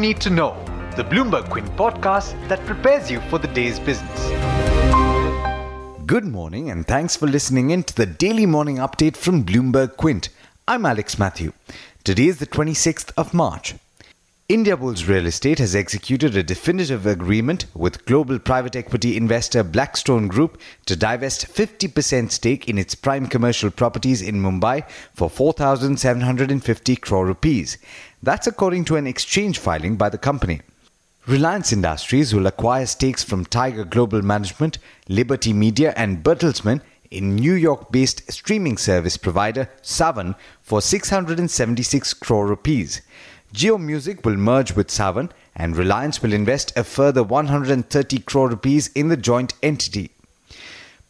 need 0.00 0.20
to 0.22 0.30
know, 0.30 0.56
the 0.96 1.04
Bloomberg 1.04 1.50
Quint 1.50 1.68
podcast 1.76 2.32
that 2.48 2.64
prepares 2.64 3.10
you 3.10 3.20
for 3.28 3.38
the 3.38 3.48
day's 3.48 3.78
business. 3.78 4.28
Good 6.06 6.24
morning, 6.24 6.70
and 6.70 6.86
thanks 6.86 7.14
for 7.16 7.26
listening 7.26 7.70
in 7.70 7.82
to 7.84 7.94
the 7.94 8.06
daily 8.06 8.46
morning 8.46 8.76
update 8.76 9.16
from 9.16 9.44
Bloomberg 9.44 9.96
Quint. 9.96 10.30
I'm 10.66 10.86
Alex 10.86 11.18
Matthew. 11.18 11.52
Today 12.02 12.28
is 12.28 12.38
the 12.38 12.46
26th 12.46 13.12
of 13.16 13.34
March. 13.34 13.74
Indiabulls 14.50 15.06
Real 15.06 15.26
Estate 15.26 15.60
has 15.60 15.76
executed 15.76 16.34
a 16.36 16.42
definitive 16.42 17.06
agreement 17.06 17.66
with 17.72 18.04
global 18.04 18.40
private 18.40 18.74
equity 18.74 19.16
investor 19.16 19.62
Blackstone 19.62 20.26
Group 20.26 20.60
to 20.86 20.96
divest 20.96 21.46
50% 21.46 22.32
stake 22.32 22.68
in 22.68 22.76
its 22.76 22.96
prime 22.96 23.28
commercial 23.28 23.70
properties 23.70 24.20
in 24.20 24.42
Mumbai 24.42 24.90
for 25.14 25.30
4,750 25.30 26.96
crore 26.96 27.26
rupees. 27.26 27.78
That's 28.24 28.48
according 28.48 28.86
to 28.86 28.96
an 28.96 29.06
exchange 29.06 29.60
filing 29.60 29.94
by 29.94 30.08
the 30.08 30.18
company. 30.18 30.62
Reliance 31.28 31.72
Industries 31.72 32.34
will 32.34 32.48
acquire 32.48 32.86
stakes 32.86 33.22
from 33.22 33.44
Tiger 33.44 33.84
Global 33.84 34.20
Management, 34.20 34.78
Liberty 35.08 35.52
Media, 35.52 35.94
and 35.96 36.24
Bertelsmann 36.24 36.80
in 37.12 37.36
New 37.36 37.54
York 37.54 37.92
based 37.92 38.32
streaming 38.32 38.78
service 38.78 39.16
provider 39.16 39.68
Saavn 39.80 40.34
for 40.60 40.82
676 40.82 42.14
crore 42.14 42.48
rupees. 42.48 43.00
Jio 43.52 43.80
Music 43.80 44.24
will 44.24 44.36
merge 44.36 44.76
with 44.76 44.86
Saavn 44.86 45.28
and 45.56 45.76
Reliance 45.76 46.22
will 46.22 46.32
invest 46.32 46.72
a 46.76 46.84
further 46.84 47.24
130 47.24 48.18
crore 48.20 48.48
rupees 48.48 48.88
in 48.94 49.08
the 49.08 49.16
joint 49.16 49.54
entity. 49.60 50.12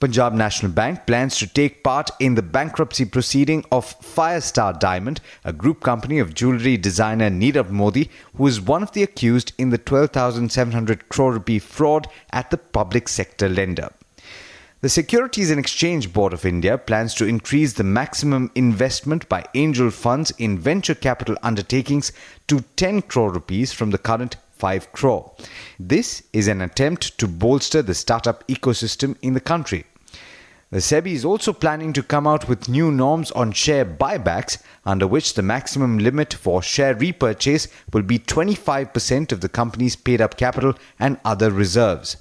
Punjab 0.00 0.32
National 0.32 0.72
Bank 0.72 1.06
plans 1.06 1.36
to 1.36 1.46
take 1.46 1.84
part 1.84 2.10
in 2.18 2.36
the 2.36 2.42
bankruptcy 2.42 3.04
proceeding 3.04 3.62
of 3.70 3.94
Firestar 4.00 4.80
Diamond, 4.80 5.20
a 5.44 5.52
group 5.52 5.82
company 5.82 6.18
of 6.18 6.32
jewellery 6.32 6.78
designer 6.78 7.28
Nirav 7.28 7.68
Modi, 7.68 8.08
who 8.34 8.46
is 8.46 8.58
one 8.58 8.82
of 8.82 8.92
the 8.92 9.02
accused 9.02 9.52
in 9.58 9.68
the 9.68 9.76
12,700 9.76 11.10
crore 11.10 11.34
rupee 11.34 11.58
fraud 11.58 12.08
at 12.32 12.50
the 12.50 12.56
public 12.56 13.08
sector 13.08 13.50
lender. 13.50 13.90
The 14.82 14.88
Securities 14.88 15.50
and 15.50 15.60
Exchange 15.60 16.10
Board 16.10 16.32
of 16.32 16.46
India 16.46 16.78
plans 16.78 17.12
to 17.16 17.26
increase 17.26 17.74
the 17.74 17.84
maximum 17.84 18.50
investment 18.54 19.28
by 19.28 19.44
angel 19.52 19.90
funds 19.90 20.30
in 20.38 20.58
venture 20.58 20.94
capital 20.94 21.36
undertakings 21.42 22.12
to 22.46 22.64
10 22.76 23.02
crore 23.02 23.30
rupees 23.30 23.74
from 23.74 23.90
the 23.90 23.98
current 23.98 24.36
5 24.52 24.90
crore. 24.92 25.32
This 25.78 26.22
is 26.32 26.48
an 26.48 26.62
attempt 26.62 27.18
to 27.18 27.28
bolster 27.28 27.82
the 27.82 27.92
startup 27.92 28.42
ecosystem 28.48 29.16
in 29.20 29.34
the 29.34 29.40
country. 29.40 29.84
The 30.70 30.78
SEBI 30.78 31.12
is 31.12 31.26
also 31.26 31.52
planning 31.52 31.92
to 31.92 32.02
come 32.02 32.26
out 32.26 32.48
with 32.48 32.70
new 32.70 32.90
norms 32.90 33.30
on 33.32 33.52
share 33.52 33.84
buybacks, 33.84 34.62
under 34.86 35.06
which 35.06 35.34
the 35.34 35.42
maximum 35.42 35.98
limit 35.98 36.32
for 36.32 36.62
share 36.62 36.94
repurchase 36.94 37.68
will 37.92 38.02
be 38.02 38.18
25% 38.18 39.30
of 39.30 39.42
the 39.42 39.50
company's 39.50 39.96
paid 39.96 40.22
up 40.22 40.38
capital 40.38 40.72
and 40.98 41.20
other 41.22 41.50
reserves. 41.50 42.16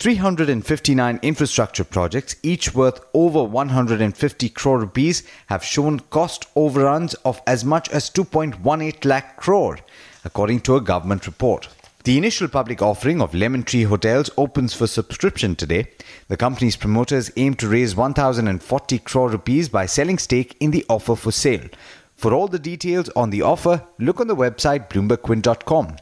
359 0.00 1.18
infrastructure 1.20 1.84
projects, 1.84 2.34
each 2.42 2.74
worth 2.74 3.00
over 3.12 3.42
150 3.44 4.48
crore 4.48 4.78
rupees, 4.78 5.22
have 5.48 5.62
shown 5.62 6.00
cost 6.00 6.46
overruns 6.56 7.12
of 7.22 7.42
as 7.46 7.66
much 7.66 7.86
as 7.90 8.08
2.18 8.08 9.04
lakh 9.04 9.36
crore, 9.36 9.78
according 10.24 10.58
to 10.58 10.74
a 10.74 10.80
government 10.80 11.26
report. 11.26 11.68
The 12.04 12.16
initial 12.16 12.48
public 12.48 12.80
offering 12.80 13.20
of 13.20 13.34
Lemon 13.34 13.62
Tree 13.62 13.82
Hotels 13.82 14.30
opens 14.38 14.72
for 14.72 14.86
subscription 14.86 15.54
today. 15.54 15.90
The 16.28 16.38
company's 16.38 16.76
promoters 16.76 17.30
aim 17.36 17.52
to 17.56 17.68
raise 17.68 17.94
1,040 17.94 18.98
crore 19.00 19.28
rupees 19.28 19.68
by 19.68 19.84
selling 19.84 20.16
stake 20.16 20.56
in 20.60 20.70
the 20.70 20.86
offer 20.88 21.14
for 21.14 21.30
sale. 21.30 21.68
For 22.16 22.32
all 22.32 22.48
the 22.48 22.58
details 22.58 23.10
on 23.10 23.28
the 23.28 23.42
offer, 23.42 23.84
look 23.98 24.18
on 24.18 24.28
the 24.28 24.36
website 24.36 24.88
bloombergquint.com. 24.88 25.96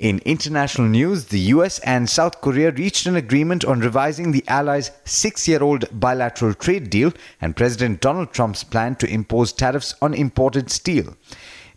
In 0.00 0.18
international 0.24 0.88
news, 0.88 1.26
the 1.26 1.38
US 1.54 1.78
and 1.80 2.10
South 2.10 2.40
Korea 2.40 2.72
reached 2.72 3.06
an 3.06 3.14
agreement 3.14 3.64
on 3.64 3.78
revising 3.78 4.32
the 4.32 4.42
allies' 4.48 4.90
six 5.04 5.46
year 5.46 5.62
old 5.62 5.84
bilateral 5.92 6.52
trade 6.52 6.90
deal 6.90 7.12
and 7.40 7.54
President 7.54 8.00
Donald 8.00 8.32
Trump's 8.32 8.64
plan 8.64 8.96
to 8.96 9.06
impose 9.06 9.52
tariffs 9.52 9.94
on 10.02 10.12
imported 10.12 10.72
steel. 10.72 11.16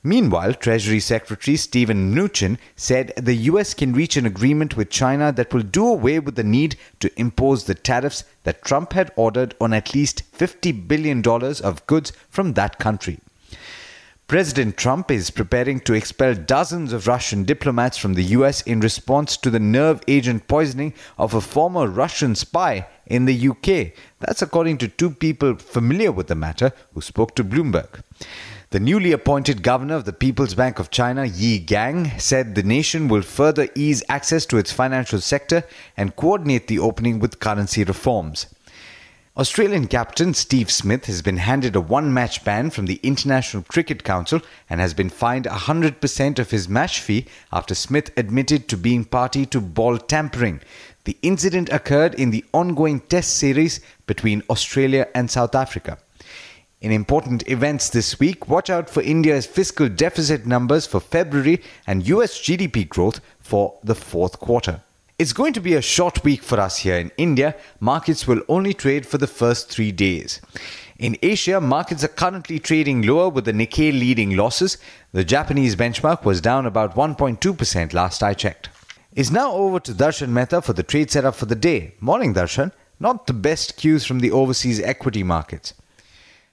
Meanwhile, 0.02 0.56
Treasury 0.56 1.00
Secretary 1.00 1.58
Steven 1.58 2.12
Mnuchin 2.12 2.58
said 2.76 3.14
the 3.18 3.36
US 3.52 3.76
can 3.76 3.94
reach 3.94 4.18
an 4.18 4.26
agreement 4.26 4.76
with 4.76 4.90
China 4.90 5.32
that 5.34 5.54
will 5.54 5.62
do 5.62 5.86
away 5.86 6.18
with 6.18 6.36
the 6.36 6.44
need 6.44 6.76
to 7.02 7.12
impose 7.20 7.66
the 7.66 7.76
tariffs 7.76 8.24
that 8.46 8.64
Trump 8.64 8.94
had 8.94 9.12
ordered 9.16 9.54
on 9.62 9.74
at 9.74 9.94
least 9.94 10.24
$50 10.36 10.88
billion 10.88 11.22
of 11.28 11.86
goods 11.86 12.14
from 12.32 12.54
that 12.54 12.80
country. 12.80 13.20
President 14.28 14.76
Trump 14.76 15.10
is 15.10 15.30
preparing 15.30 15.80
to 15.80 15.94
expel 15.94 16.36
dozens 16.36 16.92
of 16.92 17.08
Russian 17.08 17.46
diplomats 17.46 17.98
from 17.98 18.16
the 18.16 18.26
US 18.36 18.62
in 18.64 18.82
response 18.82 19.38
to 19.38 19.50
the 19.50 19.58
nerve 19.58 20.02
agent 20.06 20.50
poisoning 20.50 20.94
of 21.18 21.34
a 21.34 21.40
former 21.40 21.88
Russian 21.88 22.36
spy 22.36 22.90
in 23.06 23.24
the 23.24 23.48
UK. 23.48 23.94
That's 24.20 24.42
according 24.42 24.80
to 24.80 24.90
two 24.90 25.12
people 25.12 25.56
familiar 25.56 26.12
with 26.12 26.28
the 26.28 26.36
matter 26.36 26.74
who 26.94 27.00
spoke 27.00 27.36
to 27.36 27.44
Bloomberg. 27.46 28.02
The 28.72 28.82
newly 28.82 29.14
appointed 29.14 29.64
governor 29.64 29.96
of 29.96 30.04
the 30.04 30.12
People's 30.12 30.56
Bank 30.56 30.78
of 30.78 30.92
China, 30.92 31.24
Yi 31.24 31.60
Gang, 31.60 32.12
said 32.20 32.56
the 32.56 32.64
nation 32.64 33.08
will 33.08 33.22
further 33.22 33.70
ease 33.76 34.04
access 34.10 34.46
to 34.48 34.58
its 34.58 34.74
financial 34.74 35.22
sector 35.22 35.64
and 35.96 36.18
coordinate 36.18 36.68
the 36.68 36.80
opening 36.80 37.20
with 37.20 37.40
currency 37.40 37.86
reforms. 37.86 38.48
Australian 39.38 39.86
captain 39.86 40.34
Steve 40.34 40.72
Smith 40.72 41.06
has 41.06 41.22
been 41.22 41.38
handed 41.38 41.76
a 41.76 41.80
one 41.80 42.12
match 42.12 42.44
ban 42.44 42.72
from 42.72 42.88
the 42.88 43.00
International 43.04 43.62
Cricket 43.62 44.04
Council 44.04 44.42
and 44.68 44.82
has 44.82 44.96
been 44.96 45.12
fined 45.12 45.46
100% 45.46 46.40
of 46.40 46.50
his 46.50 46.68
match 46.68 47.00
fee 47.00 47.28
after 47.54 47.76
Smith 47.76 48.10
admitted 48.18 48.68
to 48.68 48.76
being 48.76 49.06
party 49.06 49.46
to 49.46 49.62
ball 49.62 50.00
tampering. 50.00 50.60
The 51.04 51.20
incident 51.22 51.70
occurred 51.72 52.16
in 52.16 52.32
the 52.32 52.46
ongoing 52.52 53.00
Test 53.00 53.38
series 53.38 53.80
between 54.08 54.42
Australia 54.50 55.08
and 55.14 55.30
South 55.30 55.54
Africa. 55.54 56.00
In 56.82 56.92
important 56.92 57.48
events 57.48 57.92
this 57.92 58.20
week, 58.20 58.50
watch 58.50 58.72
out 58.72 58.90
for 58.90 59.04
India's 59.04 59.46
fiscal 59.46 59.88
deficit 59.88 60.48
numbers 60.48 60.88
for 60.88 61.00
February 61.00 61.62
and 61.86 62.08
US 62.08 62.40
GDP 62.40 62.90
growth 62.90 63.22
for 63.40 63.78
the 63.84 63.94
fourth 63.94 64.40
quarter. 64.40 64.82
It's 65.20 65.34
going 65.34 65.54
to 65.54 65.60
be 65.60 65.74
a 65.74 65.82
short 65.82 66.24
week 66.24 66.44
for 66.44 66.60
us 66.60 66.78
here 66.78 66.96
in 67.00 67.12
India. 67.18 67.56
Markets 67.80 68.28
will 68.28 68.44
only 68.48 68.76
trade 68.76 69.04
for 69.04 69.18
the 69.18 69.26
first 69.26 69.68
three 69.68 69.92
days. 69.92 70.40
In 71.00 71.18
Asia, 71.24 71.60
markets 71.60 72.04
are 72.04 72.08
currently 72.08 72.60
trading 72.60 73.02
lower 73.02 73.28
with 73.28 73.46
the 73.46 73.52
Nikkei 73.52 73.92
leading 73.92 74.38
losses. 74.38 74.78
The 75.14 75.24
Japanese 75.24 75.76
benchmark 75.76 76.24
was 76.24 76.40
down 76.40 76.68
about 76.68 76.94
1.2% 76.96 77.94
last 77.94 78.22
I 78.22 78.36
checked. 78.36 78.70
It's 79.16 79.32
now 79.32 79.54
over 79.54 79.80
to 79.80 79.92
Darshan 79.92 80.30
Mehta 80.30 80.62
for 80.62 80.74
the 80.74 80.84
trade 80.84 81.10
setup 81.10 81.34
for 81.34 81.48
the 81.48 81.56
day. 81.56 81.96
Morning, 82.00 82.36
Darshan. 82.36 82.72
Not 83.00 83.26
the 83.26 83.34
best 83.34 83.76
cues 83.76 84.06
from 84.06 84.20
the 84.20 84.30
overseas 84.30 84.80
equity 84.80 85.24
markets. 85.24 85.74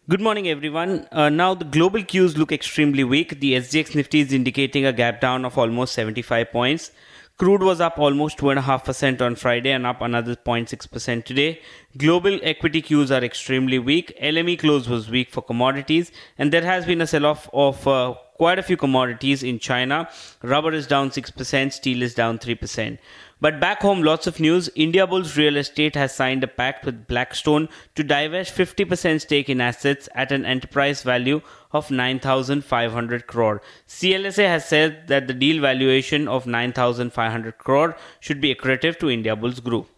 Good 0.09 0.23
morning, 0.23 0.49
everyone. 0.49 1.07
Uh, 1.13 1.29
now, 1.29 1.53
the 1.53 1.67
global 1.67 2.03
cues 2.03 2.39
look 2.39 2.51
extremely 2.51 3.05
weak. 3.05 3.41
The 3.41 3.57
SGX 3.57 3.95
Nifty 3.95 4.21
is 4.21 4.33
indicating 4.33 4.87
a 4.87 4.93
gap 4.95 5.21
down 5.21 5.45
of 5.45 5.59
almost 5.59 5.93
75 5.93 6.51
points. 6.51 6.93
Crude 7.37 7.65
was 7.65 7.81
up 7.81 7.99
almost 7.99 8.39
2.5% 8.39 9.21
on 9.21 9.35
Friday 9.35 9.73
and 9.73 9.85
up 9.85 10.01
another 10.01 10.37
0.6% 10.37 11.25
today. 11.25 11.61
Global 11.99 12.39
equity 12.45 12.81
cues 12.81 13.11
are 13.11 13.25
extremely 13.25 13.81
weak. 13.81 14.17
LME 14.23 14.57
close 14.61 14.89
was 14.89 15.11
weak 15.11 15.33
for 15.33 15.43
commodities, 15.43 16.13
and 16.39 16.53
there 16.53 16.63
has 16.63 16.87
been 16.87 17.01
a 17.01 17.09
sell 17.09 17.27
off 17.27 17.51
of 17.53 17.89
uh, 17.89 18.15
quite 18.35 18.59
a 18.59 18.63
few 18.63 18.77
commodities 18.77 19.43
in 19.43 19.59
China. 19.59 20.09
Rubber 20.43 20.73
is 20.73 20.87
down 20.87 21.11
6%, 21.11 21.73
steel 21.73 22.03
is 22.03 22.15
down 22.15 22.39
3%. 22.39 22.99
But 23.41 23.61
back 23.61 23.83
home, 23.83 24.03
lots 24.03 24.27
of 24.27 24.41
news. 24.41 24.71
India 24.75 25.07
Bulls 25.07 25.37
Real 25.37 25.57
Estate 25.57 25.97
has 25.97 26.15
signed 26.15 26.43
a 26.43 26.47
pact 26.47 26.87
with 26.87 27.07
Blackstone 27.07 27.69
to 27.95 28.03
divest 28.03 28.55
50% 28.55 29.21
stake 29.21 29.51
in 29.51 29.61
assets 29.61 30.09
at 30.15 30.33
an 30.33 30.47
enterprise 30.47 31.03
value 31.03 31.43
of 31.73 31.91
9,500 31.91 33.27
crore. 33.27 33.61
CLSA 33.87 34.47
has 34.47 34.67
said 34.67 35.09
that 35.09 35.27
the 35.27 35.35
deal 35.35 35.61
valuation 35.61 36.27
of 36.27 36.47
9,500 36.47 37.59
crore 37.59 37.97
should 38.21 38.41
be 38.41 38.55
accretive 38.55 38.99
to 38.99 39.11
India 39.11 39.37
Bulls 39.37 39.61
Group. 39.61 39.91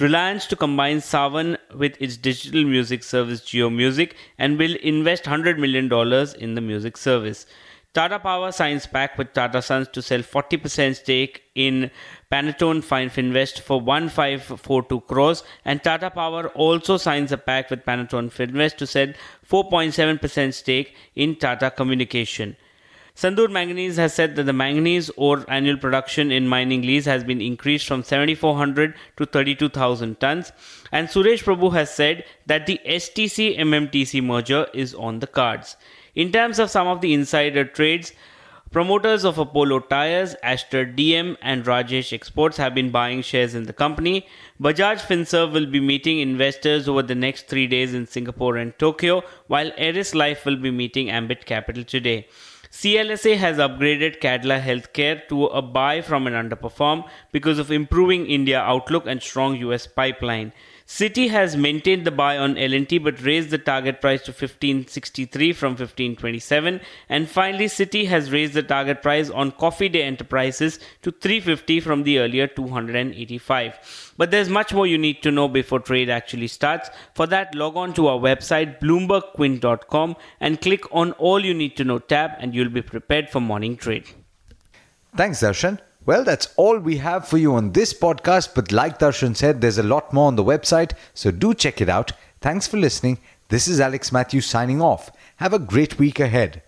Reliance 0.00 0.46
to 0.46 0.54
combine 0.54 0.98
Saavn 0.98 1.56
with 1.74 1.96
its 2.00 2.16
digital 2.16 2.64
music 2.64 3.02
service 3.02 3.40
Jio 3.40 3.72
Music 3.72 4.14
and 4.38 4.56
will 4.56 4.76
invest 4.76 5.24
$100 5.24 5.58
million 5.58 5.86
in 6.40 6.54
the 6.54 6.60
music 6.60 6.96
service. 6.96 7.46
Tata 7.98 8.20
Power 8.20 8.52
signs 8.52 8.86
pact 8.86 9.18
with 9.18 9.32
Tata 9.32 9.60
Sons 9.60 9.88
to 9.88 10.00
sell 10.00 10.20
40% 10.20 10.94
stake 10.94 11.42
in 11.56 11.90
Panatone 12.30 12.80
Finvest 12.80 13.58
for 13.60 13.80
1542 13.80 15.00
crores 15.00 15.42
and 15.64 15.82
Tata 15.82 16.08
Power 16.08 16.46
also 16.50 16.96
signs 16.96 17.32
a 17.32 17.36
pact 17.36 17.70
with 17.72 17.84
Panatone 17.84 18.30
Finvest 18.30 18.78
to 18.78 18.86
sell 18.86 19.08
4.7% 19.50 20.54
stake 20.54 20.94
in 21.16 21.34
Tata 21.34 21.72
Communication. 21.72 22.56
Sandur 23.16 23.50
Manganese 23.50 23.96
has 23.96 24.14
said 24.14 24.36
that 24.36 24.44
the 24.44 24.52
manganese 24.52 25.10
ore 25.16 25.44
annual 25.48 25.76
production 25.76 26.30
in 26.30 26.46
mining 26.46 26.82
lease 26.82 27.04
has 27.04 27.24
been 27.24 27.40
increased 27.40 27.88
from 27.88 28.04
7400 28.04 28.94
to 29.16 29.26
32000 29.26 30.20
tons 30.20 30.52
and 30.92 31.08
Suresh 31.08 31.42
Prabhu 31.42 31.72
has 31.72 31.92
said 31.92 32.24
that 32.46 32.66
the 32.66 32.80
STC 32.86 33.58
MMTC 33.58 34.22
merger 34.22 34.68
is 34.72 34.94
on 34.94 35.18
the 35.18 35.26
cards. 35.26 35.76
In 36.14 36.32
terms 36.32 36.58
of 36.58 36.70
some 36.70 36.86
of 36.86 37.00
the 37.00 37.14
insider 37.14 37.64
trades, 37.64 38.12
Promoters 38.70 39.24
of 39.24 39.38
Apollo 39.38 39.80
Tyres, 39.88 40.36
Aster 40.42 40.84
DM, 40.84 41.38
and 41.40 41.64
Rajesh 41.64 42.12
Exports 42.12 42.58
have 42.58 42.74
been 42.74 42.90
buying 42.90 43.22
shares 43.22 43.54
in 43.54 43.64
the 43.64 43.72
company. 43.72 44.26
Bajaj 44.60 44.98
Finserv 44.98 45.52
will 45.54 45.64
be 45.64 45.80
meeting 45.80 46.18
investors 46.18 46.86
over 46.86 47.02
the 47.02 47.14
next 47.14 47.48
three 47.48 47.66
days 47.66 47.94
in 47.94 48.06
Singapore 48.06 48.58
and 48.58 48.78
Tokyo, 48.78 49.22
while 49.46 49.72
Eris 49.78 50.14
Life 50.14 50.44
will 50.44 50.56
be 50.56 50.70
meeting 50.70 51.08
Ambit 51.08 51.46
Capital 51.46 51.82
today. 51.82 52.28
CLSA 52.70 53.38
has 53.38 53.56
upgraded 53.56 54.20
Cadila 54.20 54.60
Healthcare 54.60 55.26
to 55.28 55.46
a 55.46 55.62
buy 55.62 56.02
from 56.02 56.26
an 56.26 56.34
underperform 56.34 57.08
because 57.32 57.58
of 57.58 57.72
improving 57.72 58.26
India 58.26 58.60
outlook 58.60 59.06
and 59.06 59.22
strong 59.22 59.56
US 59.56 59.86
pipeline. 59.86 60.52
Citi 60.88 61.28
has 61.28 61.54
maintained 61.54 62.06
the 62.06 62.10
buy 62.10 62.38
on 62.38 62.56
L&T 62.56 62.96
but 62.96 63.22
raised 63.22 63.50
the 63.50 63.58
target 63.58 64.00
price 64.00 64.22
to 64.22 64.30
1563 64.30 65.52
from 65.52 65.72
1527 65.72 66.80
and 67.10 67.28
finally 67.28 67.66
Citi 67.66 68.06
has 68.08 68.32
raised 68.32 68.54
the 68.54 68.62
target 68.62 69.02
price 69.02 69.28
on 69.28 69.50
Coffee 69.52 69.90
Day 69.90 70.02
Enterprises 70.02 70.80
to 71.02 71.12
350 71.12 71.80
from 71.80 72.04
the 72.04 72.18
earlier 72.18 72.46
285. 72.46 74.14
But 74.16 74.30
there's 74.30 74.48
much 74.48 74.72
more 74.72 74.86
you 74.86 74.96
need 74.96 75.22
to 75.24 75.30
know 75.30 75.46
before 75.46 75.80
trade 75.80 76.08
actually 76.08 76.48
starts. 76.48 76.88
For 77.14 77.26
that 77.26 77.54
log 77.54 77.76
on 77.76 77.92
to 77.92 78.08
our 78.08 78.18
website 78.18 78.80
bloombergquint.com 78.80 80.16
and 80.40 80.60
click 80.60 80.84
on 80.90 81.12
all 81.12 81.44
you 81.44 81.52
need 81.52 81.76
to 81.76 81.84
know 81.84 81.98
tab 81.98 82.30
and 82.38 82.54
you'll 82.54 82.70
be 82.70 82.82
prepared 82.82 83.28
for 83.28 83.40
morning 83.40 83.76
trade. 83.76 84.08
Thanks 85.14 85.42
Darshan. 85.42 85.80
Well, 86.08 86.24
that's 86.24 86.48
all 86.56 86.78
we 86.78 86.96
have 86.96 87.28
for 87.28 87.36
you 87.36 87.54
on 87.54 87.72
this 87.72 87.92
podcast, 87.92 88.54
but 88.54 88.72
like 88.72 88.98
Darshan 88.98 89.36
said, 89.36 89.60
there's 89.60 89.76
a 89.76 89.82
lot 89.82 90.10
more 90.10 90.28
on 90.28 90.36
the 90.36 90.42
website, 90.42 90.92
so 91.12 91.30
do 91.30 91.52
check 91.52 91.82
it 91.82 91.90
out. 91.90 92.12
Thanks 92.40 92.66
for 92.66 92.78
listening. 92.78 93.18
This 93.50 93.68
is 93.68 93.78
Alex 93.78 94.10
Matthews 94.10 94.46
signing 94.46 94.80
off. 94.80 95.10
Have 95.36 95.52
a 95.52 95.58
great 95.58 95.98
week 95.98 96.18
ahead. 96.18 96.62